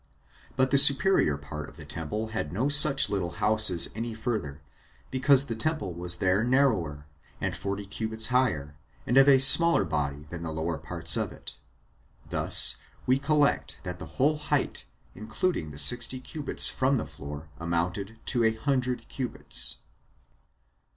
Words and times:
But 0.55 0.71
the 0.71 0.79
superior 0.79 1.37
part 1.37 1.69
of 1.69 1.77
the 1.77 1.85
temple 1.85 2.29
had 2.29 2.51
no 2.51 2.69
such 2.69 3.07
little 3.07 3.33
houses 3.33 3.89
any 3.93 4.15
further, 4.15 4.63
because 5.11 5.45
the 5.45 5.55
temple 5.55 5.93
was 5.93 6.15
there 6.15 6.43
narrower, 6.43 7.05
and 7.39 7.55
forty 7.55 7.85
cubits 7.85 8.25
higher, 8.33 8.75
and 9.05 9.15
of 9.15 9.29
a 9.29 9.37
smaller 9.37 9.83
body 9.85 10.23
than 10.31 10.41
the 10.41 10.51
lower 10.51 10.79
parts 10.79 11.15
of 11.17 11.31
it. 11.31 11.57
Thus 12.31 12.77
we 13.05 13.19
collect 13.19 13.79
that 13.83 13.99
the 13.99 14.07
whole 14.17 14.39
height, 14.39 14.85
including 15.13 15.69
the 15.69 15.77
sixty 15.77 16.19
cubits 16.19 16.67
from 16.67 16.97
the 16.97 17.05
floor, 17.05 17.49
amounted 17.59 18.17
to 18.25 18.43
a 18.43 18.55
hundred 18.55 19.07
cubits. 19.07 19.81